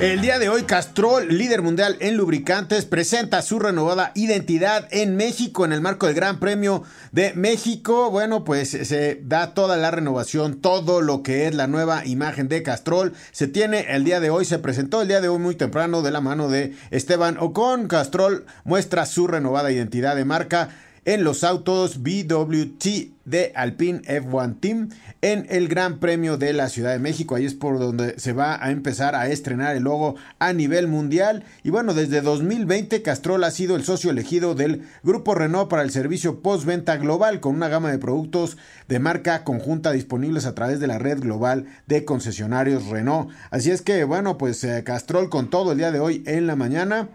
[0.00, 5.64] El día de hoy, Castrol, líder mundial en lubricantes, presenta su renovada identidad en México
[5.64, 8.10] en el marco del Gran Premio de México.
[8.10, 12.64] Bueno, pues se da toda la renovación, todo lo que es la nueva imagen de
[12.64, 13.12] Castrol.
[13.30, 16.10] Se tiene el día de hoy, se presentó el día de hoy muy temprano de
[16.10, 17.86] la mano de Esteban Ocon.
[17.86, 20.70] Castrol muestra su renovada identidad de marca
[21.04, 24.90] en los autos BWT de Alpine F1 Team
[25.22, 27.34] en el Gran Premio de la Ciudad de México.
[27.34, 31.44] Ahí es por donde se va a empezar a estrenar el logo a nivel mundial.
[31.62, 35.90] Y bueno, desde 2020 Castrol ha sido el socio elegido del Grupo Renault para el
[35.90, 38.56] servicio postventa global con una gama de productos
[38.88, 43.30] de marca conjunta disponibles a través de la red global de concesionarios Renault.
[43.50, 46.56] Así es que bueno, pues eh, Castrol con todo el día de hoy en la
[46.56, 47.08] mañana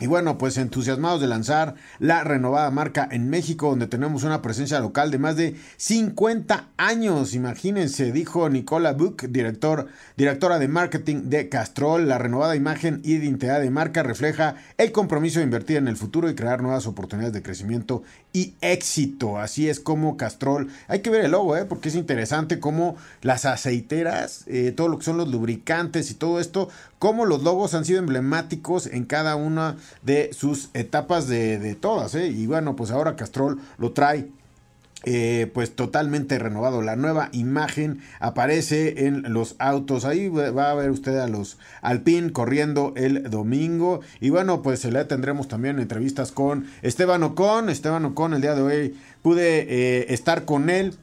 [0.00, 4.78] y bueno, pues entusiasmados de lanzar la renovada marca en México, donde tenemos una presencia
[4.78, 7.34] local de más de 50 años.
[7.34, 12.08] Imagínense, dijo Nicola Buck, director, directora de marketing de Castrol.
[12.08, 16.30] La renovada imagen y identidad de marca refleja el compromiso de invertir en el futuro
[16.30, 19.38] y crear nuevas oportunidades de crecimiento y éxito.
[19.38, 20.68] Así es como Castrol.
[20.86, 21.64] Hay que ver el logo, ¿eh?
[21.64, 26.38] porque es interesante cómo las aceiteras, eh, todo lo que son los lubricantes y todo
[26.38, 26.68] esto,
[26.98, 32.14] cómo los logos han sido emblemáticos en cada una de sus etapas de, todas.
[32.14, 32.28] ¿eh?
[32.28, 34.28] Y bueno, pues ahora Castrol lo trae
[35.04, 36.82] eh, pues totalmente renovado.
[36.82, 40.04] La nueva imagen aparece en los autos.
[40.04, 44.00] Ahí va a ver usted a los Alpine corriendo el domingo.
[44.20, 47.68] Y bueno, pues le tendremos también entrevistas con Esteban Ocon.
[47.68, 50.96] Esteban Ocon el día de hoy pude eh, estar con él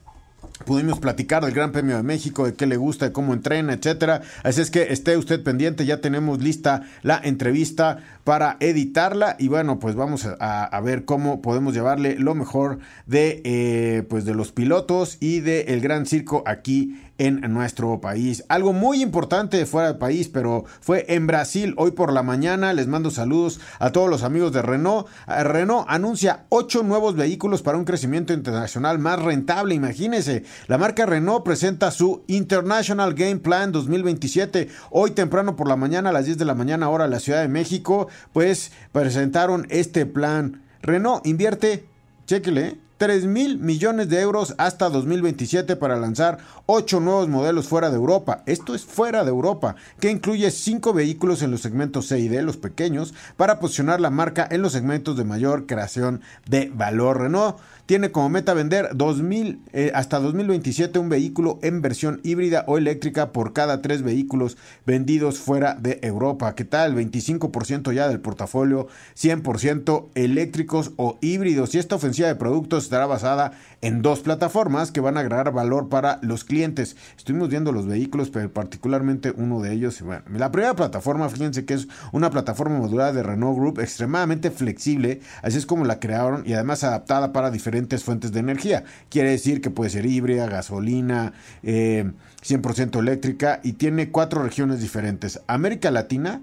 [0.63, 4.21] Pudimos platicar del Gran Premio de México, de qué le gusta, de cómo entrena, etcétera.
[4.43, 9.77] Así es que esté usted pendiente, ya tenemos lista la entrevista para editarla y bueno,
[9.77, 15.17] pues vamos a, ver cómo podemos llevarle lo mejor de, eh, pues de los pilotos
[15.19, 18.43] y del el Gran Circo aquí en nuestro país.
[18.49, 22.73] Algo muy importante fuera del país, pero fue en Brasil hoy por la mañana.
[22.73, 25.07] Les mando saludos a todos los amigos de Renault.
[25.27, 29.75] Eh, Renault anuncia ocho nuevos vehículos para un crecimiento internacional más rentable.
[29.75, 34.67] Imagínense, la marca Renault presenta su International Game Plan 2027.
[34.91, 37.47] Hoy temprano por la mañana, a las 10 de la mañana, hora la Ciudad de
[37.47, 40.63] México, pues presentaron este plan.
[40.81, 41.85] Renault invierte,
[42.25, 47.97] chéquele, 3 mil millones de euros hasta 2027 para lanzar 8 nuevos modelos fuera de
[47.97, 48.41] Europa.
[48.45, 52.41] Esto es fuera de Europa, que incluye 5 vehículos en los segmentos C y D,
[52.41, 57.19] los pequeños, para posicionar la marca en los segmentos de mayor creación de valor.
[57.19, 62.77] Renault tiene como meta vender 2000, eh, hasta 2027 un vehículo en versión híbrida o
[62.77, 66.55] eléctrica por cada tres vehículos vendidos fuera de Europa.
[66.55, 66.95] ¿Qué tal?
[66.95, 71.75] 25% ya del portafolio, 100% eléctricos o híbridos.
[71.75, 73.51] Y esta ofensiva de productos estará basada
[73.81, 76.95] en dos plataformas que van a agregar valor para los clientes.
[77.17, 80.03] Estuvimos viendo los vehículos, pero particularmente uno de ellos.
[80.31, 85.57] La primera plataforma, fíjense que es una plataforma modular de Renault Group extremadamente flexible, así
[85.57, 88.83] es como la crearon y además adaptada para diferentes fuentes de energía.
[89.09, 95.41] Quiere decir que puede ser híbrida, gasolina, 100% eh, eléctrica y tiene cuatro regiones diferentes.
[95.47, 96.41] América Latina,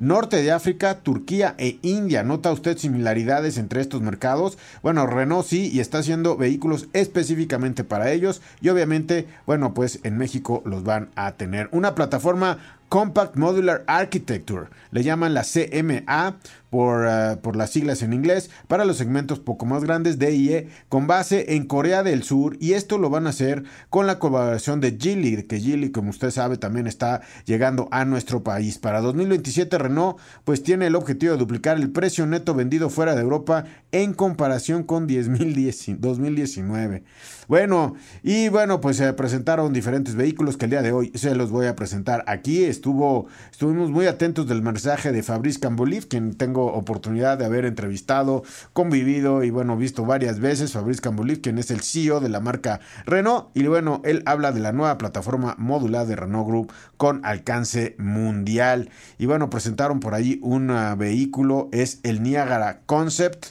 [0.00, 2.22] Norte de África, Turquía e India.
[2.22, 4.58] ¿Nota usted similaridades entre estos mercados?
[4.82, 10.16] Bueno, Renault sí y está haciendo vehículos específicamente para ellos y obviamente, bueno, pues en
[10.16, 11.68] México los van a tener.
[11.72, 12.58] Una plataforma
[12.90, 16.38] Compact Modular Architecture, le llaman la CMA
[16.70, 20.68] por, eh, por, las siglas en inglés, para los segmentos poco más grandes de IE,
[20.88, 24.80] con base en Corea del Sur, y esto lo van a hacer con la colaboración
[24.80, 28.78] de Geely, que Geely, como usted sabe, también está llegando a nuestro país.
[28.78, 33.22] Para 2027, Renault, pues tiene el objetivo de duplicar el precio neto vendido fuera de
[33.22, 37.04] Europa en comparación con 2019.
[37.48, 41.50] Bueno, y bueno, pues se presentaron diferentes vehículos que el día de hoy se los
[41.50, 42.62] voy a presentar aquí.
[42.80, 48.42] Estuvo, estuvimos muy atentos del mensaje de Fabrice Camboliv, quien tengo oportunidad de haber entrevistado,
[48.72, 50.72] convivido y bueno, visto varias veces.
[50.72, 53.48] Fabrice Camboliv, quien es el CEO de la marca Renault.
[53.52, 58.88] Y bueno, él habla de la nueva plataforma modular de Renault Group con alcance mundial.
[59.18, 63.48] Y bueno, presentaron por ahí un uh, vehículo, es el Niagara Concept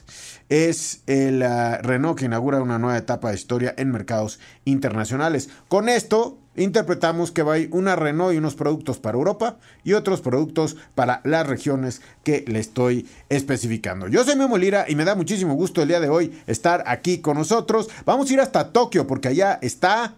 [0.50, 5.50] es el uh, Renault que inaugura una nueva etapa de historia en mercados internacionales.
[5.68, 9.94] Con esto, interpretamos que va a ir una Renault y unos productos para Europa y
[9.94, 14.08] otros productos para las regiones que le estoy especificando.
[14.08, 17.20] Yo soy Memo Lira y me da muchísimo gusto el día de hoy estar aquí
[17.20, 17.90] con nosotros.
[18.06, 20.16] Vamos a ir hasta Tokio porque allá está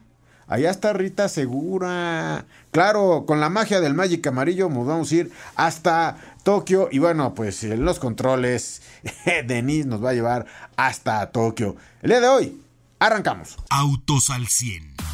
[0.52, 2.44] Allá está Rita Segura.
[2.72, 6.90] Claro, con la magia del Magic Amarillo nos vamos a ir hasta Tokio.
[6.92, 8.82] Y bueno, pues en los controles,
[9.48, 10.46] Denise nos va a llevar
[10.76, 11.78] hasta Tokio.
[12.02, 12.62] El día de hoy,
[13.00, 13.56] arrancamos.
[13.70, 15.11] Autos al 100.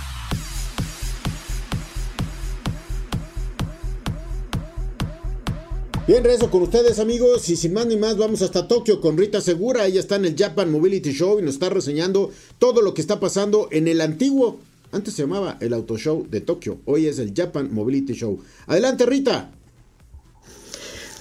[6.07, 9.41] Bien, rezo con ustedes amigos y sin más ni más vamos hasta Tokio con Rita
[9.41, 9.85] Segura.
[9.85, 13.19] Ella está en el Japan Mobility Show y nos está reseñando todo lo que está
[13.19, 14.57] pasando en el antiguo,
[14.93, 18.41] antes se llamaba el Auto Show de Tokio, hoy es el Japan Mobility Show.
[18.67, 19.51] Adelante Rita.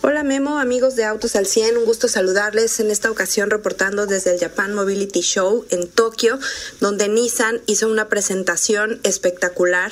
[0.03, 4.35] Hola Memo, amigos de Autos al 100, un gusto saludarles en esta ocasión reportando desde
[4.35, 6.39] el Japan Mobility Show en Tokio,
[6.81, 9.91] donde Nissan hizo una presentación espectacular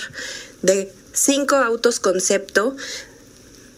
[0.62, 2.76] de cinco autos concepto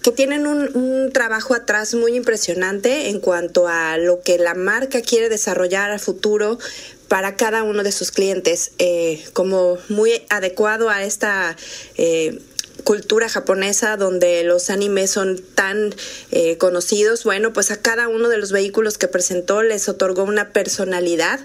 [0.07, 5.29] que tienen un, trabajo atrás muy impresionante en cuanto a lo que la marca quiere
[5.29, 6.61] desarrollar a futuro
[7.09, 11.57] para cada uno de sus clientes, eh, como muy adecuado a esta...
[11.97, 12.39] Eh,
[12.85, 15.41] cultura japonesa donde los animes son
[16.31, 20.53] eh, conocidos, bueno, pues a cada uno de los vehículos que presentó les otorgó una
[20.53, 21.41] personalidad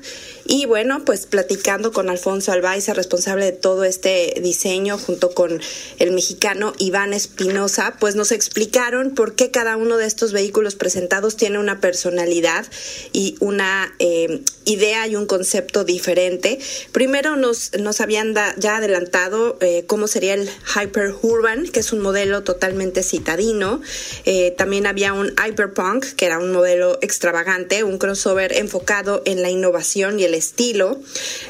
[0.45, 5.61] y bueno, pues platicando con Alfonso Albaiza, responsable de todo este diseño, junto con
[5.99, 11.37] el mexicano Iván Espinosa, pues nos explicaron por qué cada uno de estos vehículos presentados
[11.37, 12.65] tiene una personalidad
[13.13, 16.59] y una eh, idea y un concepto diferente.
[16.91, 22.01] Primero nos, nos habían ya adelantado eh, cómo sería el Hyper Urban, que es un
[22.01, 23.81] modelo totalmente citadino.
[24.25, 29.49] Eh, también había un Hyperpunk, que era un modelo extravagante, un crossover enfocado en la
[29.49, 30.99] innovación y el estilo.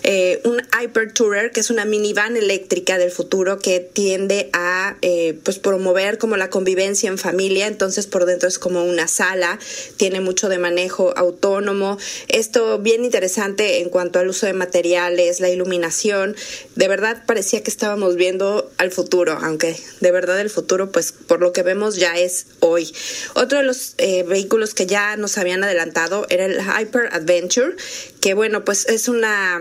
[0.03, 4.97] Eh, un Hyper Tourer, que es una minivan eléctrica del futuro que tiende a
[5.43, 7.67] pues promover como la convivencia en familia.
[7.67, 9.59] Entonces por dentro es como una sala,
[9.97, 11.97] tiene mucho de manejo autónomo.
[12.27, 16.35] Esto bien interesante en cuanto al uso de materiales, la iluminación.
[16.75, 21.39] De verdad parecía que estábamos viendo al futuro, aunque de verdad el futuro, pues por
[21.39, 22.93] lo que vemos ya es hoy.
[23.33, 27.75] Otro de los eh, vehículos que ya nos habían adelantado era el Hyper Adventure,
[28.21, 29.59] que bueno, pues es una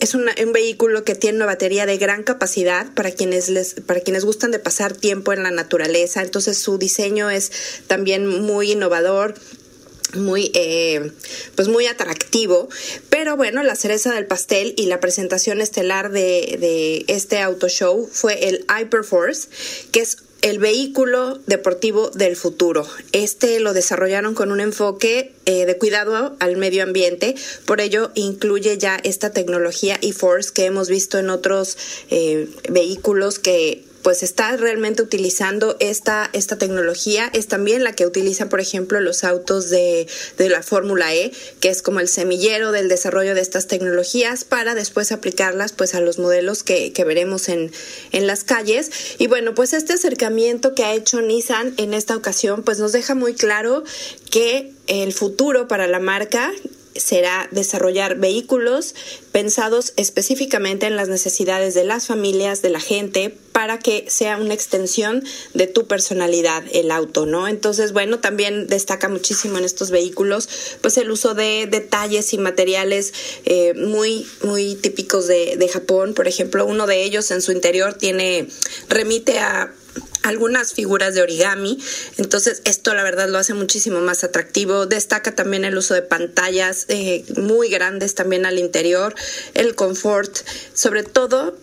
[0.00, 4.26] es un vehículo que tiene una batería de gran capacidad para quienes les para quienes
[4.26, 7.50] gustan de pasar tiempo en la naturaleza entonces su diseño es
[7.86, 9.32] también muy innovador
[10.12, 11.12] muy eh,
[11.54, 12.68] pues muy atractivo
[13.08, 18.06] pero bueno la cereza del pastel y la presentación estelar de, de este auto show
[18.12, 19.48] fue el Hyperforce
[19.92, 22.86] que es el vehículo deportivo del futuro.
[23.12, 27.34] Este lo desarrollaron con un enfoque eh, de cuidado al medio ambiente,
[27.66, 31.76] por ello incluye ya esta tecnología e-Force que hemos visto en otros
[32.10, 37.30] eh, vehículos que pues está realmente utilizando esta, esta tecnología.
[37.32, 40.06] Es también la que utilizan, por ejemplo, los autos de,
[40.38, 44.74] de la Fórmula E, que es como el semillero del desarrollo de estas tecnologías para
[44.74, 47.72] después aplicarlas pues a los modelos que, que veremos en,
[48.12, 48.90] en las calles.
[49.18, 53.14] Y bueno, pues este acercamiento que ha hecho Nissan en esta ocasión pues nos deja
[53.14, 53.84] muy claro
[54.30, 56.52] que el futuro para la marca
[57.00, 58.94] será desarrollar vehículos
[59.32, 64.54] pensados específicamente en las necesidades de las familias, de la gente, para que sea una
[64.54, 67.48] extensión de tu personalidad el auto, ¿no?
[67.48, 70.48] Entonces, bueno, también destaca muchísimo en estos vehículos,
[70.80, 73.12] pues el uso de detalles y materiales
[73.44, 76.14] eh, muy, muy típicos de, de Japón.
[76.14, 78.48] Por ejemplo, uno de ellos en su interior tiene,
[78.88, 79.74] remite a
[80.22, 81.78] algunas figuras de origami.
[82.18, 84.86] Entonces, esto la verdad lo hace muchísimo más atractivo.
[84.86, 89.14] Destaca también el uso de pantallas eh, muy grandes también al interior,
[89.54, 90.36] el confort,
[90.74, 91.56] sobre todo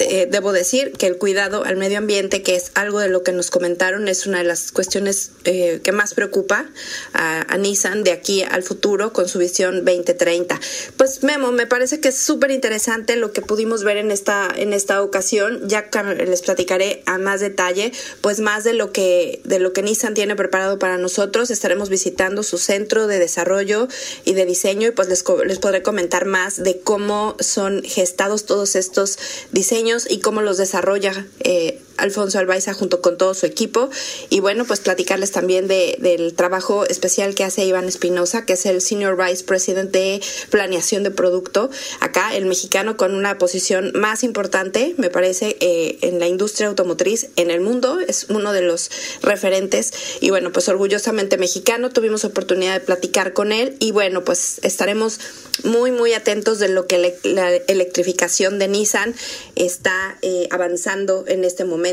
[0.00, 3.30] eh, debo decir que el cuidado al medio ambiente, que es algo de lo que
[3.30, 6.66] nos comentaron, es una de las cuestiones eh, que más preocupa
[7.12, 10.60] a, Nissan de aquí al futuro con su visión 2030.
[10.96, 14.72] Pues Memo, me parece que es súper interesante lo que pudimos ver en esta, en
[14.72, 15.68] esta ocasión.
[15.68, 15.88] Ya
[16.26, 20.34] les platicaré a más detalle, pues más de lo que, de lo que Nissan tiene
[20.34, 21.52] preparado para nosotros.
[21.52, 23.86] Estaremos visitando su centro de desarrollo
[24.24, 28.74] y de diseño y pues les, les podré comentar más de cómo son gestados todos
[28.74, 29.18] estos
[29.52, 33.90] diseños y cómo los desarrolla eh, Alfonso Albaiza junto con todo su equipo.
[34.30, 38.66] Y bueno, pues platicarles también de, del trabajo especial que hace Iván Espinosa, que es
[38.66, 40.20] el Senior Vice President de
[40.50, 41.70] Planeación de Producto,
[42.00, 47.28] acá el mexicano con una posición más importante, me parece, eh, en la industria automotriz
[47.36, 48.90] en el mundo, es uno de los
[49.22, 54.60] referentes y bueno, pues orgullosamente mexicano, tuvimos oportunidad de platicar con él y bueno, pues
[54.62, 55.20] estaremos
[55.62, 59.14] muy, muy atentos de lo que la electrificación de Nissan
[59.54, 61.83] está eh, avanzando en este momento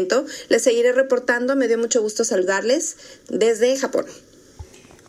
[0.49, 1.55] les seguiré reportando.
[1.55, 2.97] Me dio mucho gusto saludarles
[3.29, 4.05] desde Japón.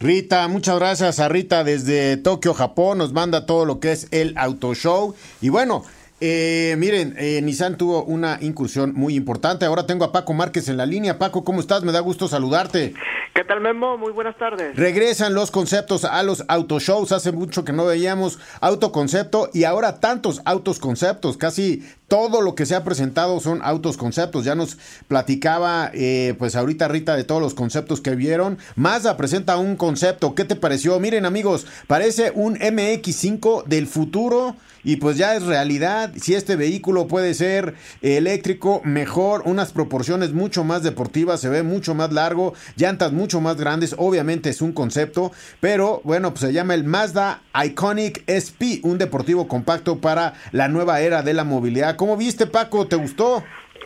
[0.01, 2.99] Rita, muchas gracias a Rita desde Tokio, Japón.
[2.99, 5.15] Nos manda todo lo que es el Auto Show.
[5.41, 5.85] Y bueno,
[6.21, 9.65] eh, miren, eh, Nissan tuvo una incursión muy importante.
[9.65, 11.19] Ahora tengo a Paco Márquez en la línea.
[11.19, 11.85] Paco, ¿cómo estás?
[11.85, 12.95] Me da gusto saludarte.
[13.35, 13.97] ¿Qué tal, Memo?
[13.97, 14.77] Muy buenas tardes.
[14.77, 17.13] Regresan los conceptos a los autoshows.
[17.13, 21.39] Hace mucho que no veíamos autoconcepto y ahora tantos autos conceptos.
[21.39, 24.45] Casi todo lo que se ha presentado son autos conceptos.
[24.45, 24.77] Ya nos
[25.09, 28.59] platicaba, eh, pues ahorita Rita, de todos los conceptos que vieron.
[28.77, 30.35] Mazda presenta un concepto.
[30.35, 31.01] ¿Qué te pareció?
[31.01, 36.13] Miren, amigos, parece un MX5 del futuro y pues ya es realidad.
[36.21, 41.95] Si este vehículo puede ser eléctrico, mejor, unas proporciones mucho más deportivas, se ve mucho
[41.95, 46.75] más largo, llantas mucho más grandes, obviamente es un concepto, pero bueno, pues se llama
[46.75, 51.97] el Mazda Iconic SP, un deportivo compacto para la nueva era de la movilidad.
[52.03, 52.89] ¿Cómo viste Paco?
[52.89, 53.45] ¿Te gustó?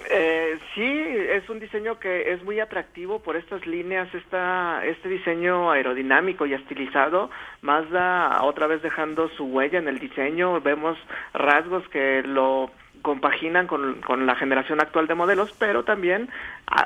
[0.08, 0.90] Eh, sí,
[1.34, 6.54] es un diseño que es muy atractivo por estas líneas, esta, este diseño aerodinámico y
[6.54, 7.28] estilizado.
[7.60, 10.96] Mazda otra vez dejando su huella en el diseño, vemos
[11.34, 12.70] rasgos que lo
[13.02, 16.30] compaginan con, con, la generación actual de modelos, pero también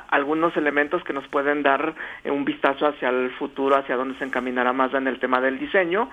[0.09, 1.95] algunos elementos que nos pueden dar
[2.25, 6.11] un vistazo hacia el futuro, hacia dónde se encaminará Mazda en el tema del diseño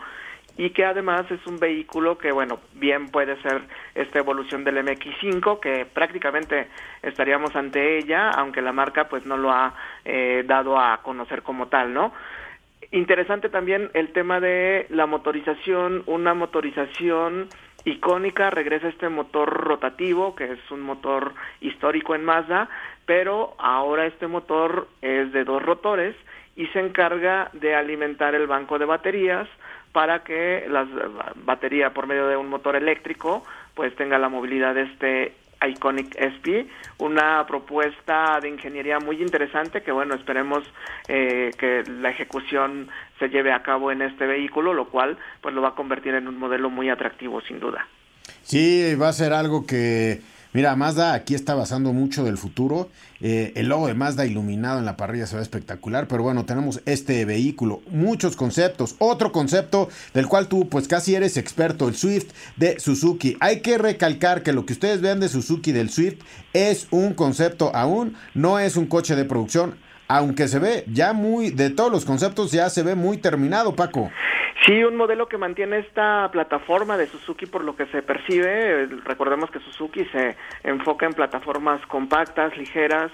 [0.58, 3.62] y que además es un vehículo que, bueno, bien puede ser
[3.94, 6.68] esta evolución del MX5, que prácticamente
[7.04, 11.68] estaríamos ante ella, aunque la marca pues no lo ha eh, dado a conocer como
[11.68, 12.12] tal, ¿no?
[12.92, 17.50] Interesante también el tema de la motorización, una motorización
[17.84, 22.70] icónica, regresa este motor rotativo, que es un motor histórico en Mazda,
[23.06, 26.16] pero ahora este motor es de dos rotores
[26.56, 29.48] y se encarga de alimentar el banco de baterías,
[29.92, 30.88] para que la
[31.36, 35.34] batería por medio de un motor eléctrico pues tenga la movilidad de este
[35.66, 40.64] Iconic SP, una propuesta de ingeniería muy interesante que bueno, esperemos
[41.08, 42.90] eh, que la ejecución
[43.20, 46.28] se lleve a cabo en este vehículo, lo cual pues lo va a convertir en
[46.28, 47.88] un modelo muy atractivo sin duda.
[48.44, 50.22] Sí, va a ser algo que
[50.58, 52.90] Mira, Mazda aquí está basando mucho del futuro.
[53.22, 56.82] Eh, el logo de Mazda iluminado en la parrilla se ve espectacular, pero bueno, tenemos
[56.88, 58.96] este vehículo, muchos conceptos.
[58.98, 63.38] Otro concepto del cual tú pues casi eres experto, el Swift de Suzuki.
[63.40, 66.24] Hay que recalcar que lo que ustedes vean de Suzuki del Swift
[66.54, 69.76] es un concepto aún, no es un coche de producción,
[70.08, 74.10] aunque se ve ya muy, de todos los conceptos ya se ve muy terminado, Paco.
[74.68, 78.86] Sí, un modelo que mantiene esta plataforma de Suzuki por lo que se percibe.
[79.06, 83.10] Recordemos que Suzuki se enfoca en plataformas compactas, ligeras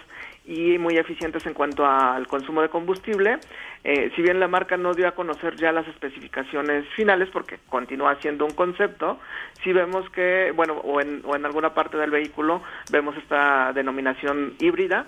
[0.46, 3.38] y muy eficientes en cuanto al consumo de combustible.
[3.84, 8.16] Eh, si bien la marca no dio a conocer ya las especificaciones finales porque continúa
[8.20, 9.20] siendo un concepto,
[9.64, 15.06] sí vemos que, bueno, o en, alguna parte del vehículo vemos esta denominación híbrida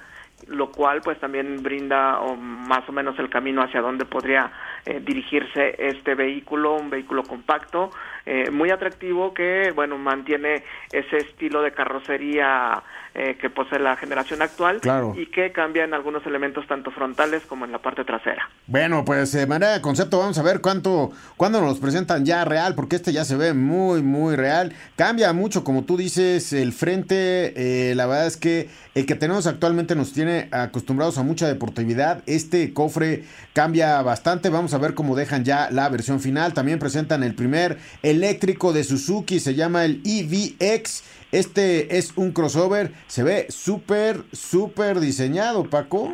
[0.48, 4.52] lo cual pues también brinda más o menos el camino hacia dónde podría
[4.86, 7.92] eh, dirigirse este vehículo, un vehículo compacto,
[8.25, 12.84] eh, muy atractivo que bueno mantiene ese estilo de carrocería
[13.18, 14.82] eh, que posee la generación actual
[15.15, 18.50] y que cambia en algunos elementos tanto frontales como en la parte trasera.
[18.68, 22.75] Bueno, pues de manera de concepto vamos a ver cuánto, cuándo nos presentan ya real,
[22.75, 24.74] porque este ya se ve muy, muy real.
[24.98, 29.48] Cambia mucho, como tú dices, el frente, eh, la verdad es que el que tenemos
[29.48, 32.22] actualmente nos tiene acostumbrados a mucha deportividad.
[32.25, 33.24] Este cofre
[33.54, 36.53] cambia bastante, vamos a ver cómo dejan ya la versión final.
[36.53, 41.03] También presentan el primer eléctrico de Suzuki, se llama el EVX.
[41.32, 46.13] Este es un crossover, se ve súper, súper diseñado, Paco.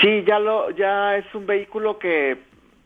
[0.00, 2.38] Sí, ya lo, ya es un vehículo que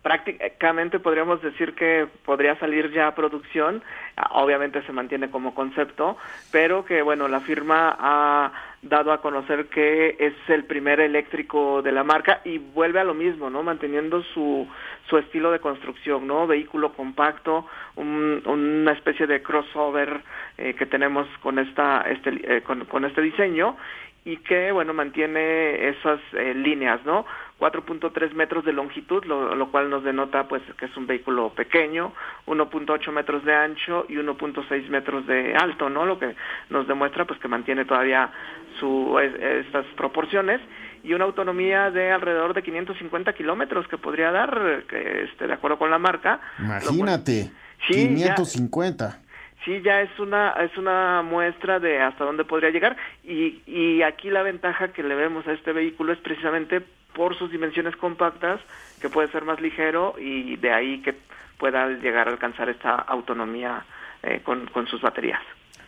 [0.03, 3.83] prácticamente podríamos decir que podría salir ya a producción,
[4.31, 6.17] obviamente se mantiene como concepto,
[6.51, 8.53] pero que bueno, la firma ha
[8.83, 13.13] dado a conocer que es el primer eléctrico de la marca y vuelve a lo
[13.13, 13.63] mismo, ¿no?
[13.63, 14.67] Manteniendo su,
[15.09, 16.47] su estilo de construcción, ¿no?
[16.47, 17.67] Vehículo compacto,
[17.97, 20.23] una especie de crossover
[20.57, 23.77] eh, que tenemos con esta este eh, con, con este diseño
[24.31, 27.27] y que bueno mantiene esas eh, líneas no
[27.59, 32.13] 4.3 metros de longitud lo, lo, cual nos denota pues que es un vehículo pequeño
[32.47, 36.07] 1.8 metros de ancho y 1.6 metros de alto, ¿no?
[36.07, 36.35] Lo que
[36.69, 38.31] nos demuestra pues que mantiene todavía
[38.79, 40.61] su estas proporciones
[41.03, 45.79] y una autonomía de alrededor de 550 kilómetros que podría dar, que esté de acuerdo
[45.79, 46.41] con la marca.
[46.59, 47.51] Imagínate,
[47.89, 49.21] 550
[49.65, 54.31] sí ya es una es una muestra de hasta dónde podría llegar y, y aquí
[54.31, 56.81] la ventaja que le vemos a este vehículo es precisamente
[57.15, 58.61] por sus dimensiones compactas
[59.01, 61.15] que puede ser más ligero y de ahí que
[61.59, 63.85] pueda llegar a alcanzar esta autonomía
[64.23, 65.41] eh, con, con sus baterías.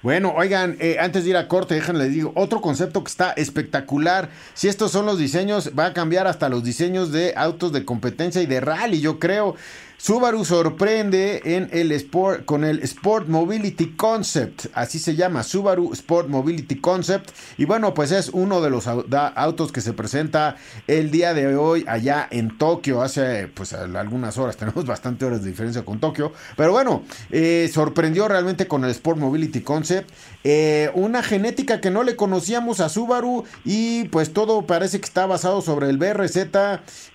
[0.02, 4.30] Bueno, oigan, eh, antes de ir a corte, déjenle digo, otro concepto que está espectacular.
[4.52, 8.42] Si estos son los diseños, va a cambiar hasta los diseños de autos de competencia
[8.42, 9.54] y de rally, yo creo.
[10.02, 16.28] Subaru sorprende en el Sport con el Sport Mobility Concept, así se llama, Subaru Sport
[16.28, 17.30] Mobility Concept.
[17.56, 20.56] Y bueno, pues es uno de los autos que se presenta
[20.88, 23.00] el día de hoy allá en Tokio.
[23.00, 26.32] Hace pues algunas horas, tenemos bastante horas de diferencia con Tokio.
[26.56, 30.10] Pero bueno, eh, sorprendió realmente con el Sport Mobility Concept.
[30.42, 35.26] Eh, una genética que no le conocíamos a Subaru y pues todo parece que está
[35.26, 36.38] basado sobre el BRZ.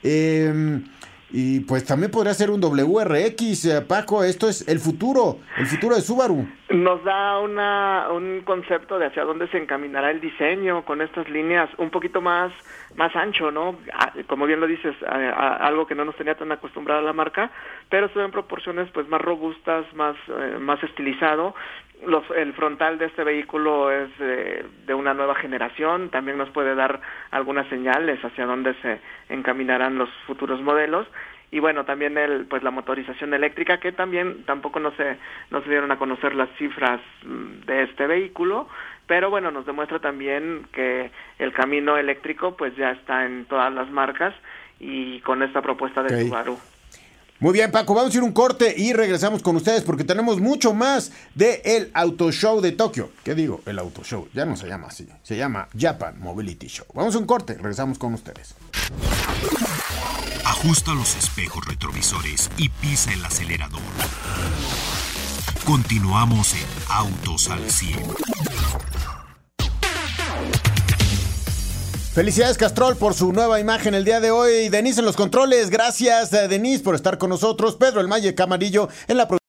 [0.03, 0.83] Eh,
[1.29, 5.95] y pues también podría ser un WRX, eh, Paco, esto es el futuro, el futuro
[5.95, 6.47] de Subaru.
[6.69, 11.69] Nos da una, un concepto de hacia dónde se encaminará el diseño con estas líneas
[11.77, 12.51] un poquito más,
[12.95, 13.75] más ancho, ¿no?
[14.27, 17.51] Como bien lo dices, algo que no nos tenía tan acostumbrada la marca,
[17.89, 21.55] pero se ven proporciones pues más robustas, más, eh, más estilizado
[22.05, 27.01] los, el frontal de este vehículo es de, una nueva generación, también nos puede dar
[27.31, 28.99] algunas señales hacia dónde se
[29.29, 31.07] encaminarán los futuros modelos.
[31.49, 35.15] Y bueno también el pues la motorización eléctrica que también tampoco no se
[35.49, 38.67] no se dieron a conocer las cifras mm, de este vehículo.
[39.07, 43.89] Pero bueno nos demuestra también que el camino eléctrico pues ya está en todas las
[43.89, 44.35] marcas
[44.77, 46.57] y con esta propuesta de Subaru
[47.39, 50.73] muy bien, Paco, vamos a ir un corte y regresamos con ustedes porque tenemos mucho
[50.73, 53.11] más de el Auto Show de Tokio.
[53.23, 53.61] ¿Qué digo?
[53.65, 54.27] El Auto Show.
[54.33, 55.07] Ya no se llama así.
[55.21, 56.87] Se llama Japan Mobility Show.
[56.95, 58.55] Vamos a un corte, regresamos con ustedes.
[60.45, 63.81] Ajusta los espejos retrovisores y pisa el acelerador.
[65.63, 69.16] Continuamos en Autos al 100.
[72.17, 74.69] Felicidades Castrol por su nueva imagen el día de hoy.
[74.69, 75.69] Denise en los controles.
[75.69, 77.75] Gracias, eh, Denise, por estar con nosotros.
[77.75, 79.27] Pedro El Malle Camarillo en la